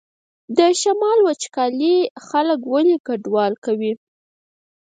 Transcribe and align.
د 0.57 0.59
شمال 0.81 1.19
وچکالي 1.27 1.97
خلک 2.27 2.59
ولې 2.73 2.95
کډوال 3.07 3.53
کوي؟ 3.65 3.93